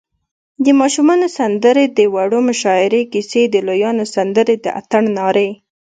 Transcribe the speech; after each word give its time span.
د 0.63 0.65
ماشومانو 0.81 1.27
سندرې، 1.37 1.85
د 1.97 1.99
وړو 2.13 2.39
مشاعرې، 2.49 3.01
کیسی، 3.13 3.41
د 3.49 3.55
لویانو 3.67 4.03
سندرې، 4.15 4.55
د 4.63 4.65
اتڼ 4.79 5.03
نارې 5.17 5.49